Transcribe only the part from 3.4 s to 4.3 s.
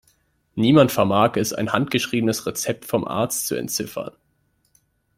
zu entziffern.